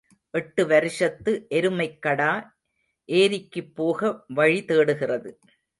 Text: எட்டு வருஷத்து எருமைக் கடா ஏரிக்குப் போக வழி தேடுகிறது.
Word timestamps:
எட்டு 0.31 0.67
வருஷத்து 0.67 1.47
எருமைக் 1.49 1.99
கடா 1.99 2.57
ஏரிக்குப் 3.05 3.75
போக 3.75 4.23
வழி 4.27 4.65
தேடுகிறது. 4.65 5.39